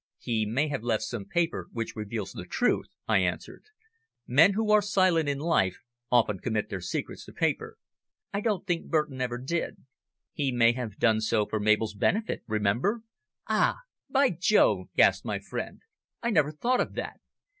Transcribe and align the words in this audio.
"He 0.17 0.47
may 0.47 0.67
have 0.67 0.81
left 0.81 1.03
some 1.03 1.25
paper 1.25 1.67
which 1.71 1.95
reveals 1.95 2.31
the 2.31 2.45
truth," 2.45 2.87
I 3.07 3.19
answered. 3.19 3.65
"Men 4.25 4.53
who 4.53 4.71
are 4.71 4.81
silent 4.81 5.29
in 5.29 5.37
life 5.37 5.77
often 6.11 6.39
commit 6.39 6.69
their 6.69 6.81
secrets 6.81 7.23
to 7.25 7.33
paper." 7.33 7.77
"I 8.33 8.41
don't 8.41 8.65
think 8.65 8.87
Burton 8.89 9.21
ever 9.21 9.37
did." 9.37 9.85
"He 10.33 10.51
may 10.51 10.71
have 10.71 10.97
done 10.97 11.21
so 11.21 11.45
for 11.45 11.59
Mabel's 11.59 11.93
benefit, 11.93 12.41
remember." 12.47 13.03
"Ah! 13.47 13.81
by 14.09 14.31
Jove!" 14.31 14.87
gasped 14.95 15.23
my 15.23 15.37
friend, 15.37 15.81
"I 16.23 16.31
never 16.31 16.51
thought 16.51 16.81
of 16.81 16.95
that. 16.95 17.19